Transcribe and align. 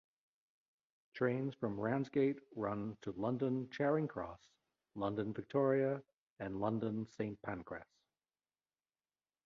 Trains 1.13 1.53
from 1.53 1.79
Ramsgate 1.79 2.39
run 2.55 2.97
to 3.03 3.11
London 3.11 3.69
Charing 3.69 4.07
Cross, 4.07 4.47
London 4.95 5.31
Victoria 5.31 6.01
and 6.39 6.59
London 6.59 7.05
Saint 7.05 7.39
Pancras. 7.43 7.85